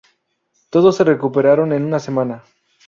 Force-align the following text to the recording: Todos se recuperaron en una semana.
Todos 0.71 0.95
se 0.95 1.03
recuperaron 1.03 1.73
en 1.73 1.85
una 1.85 1.99
semana. 1.99 2.41